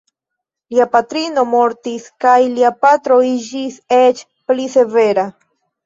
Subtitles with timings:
[0.75, 5.33] Lia patrino mortis kaj lia patro iĝis eĉ pli severa.